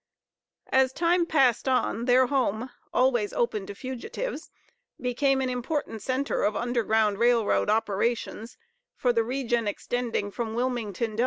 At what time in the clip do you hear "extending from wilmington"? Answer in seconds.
9.67-11.15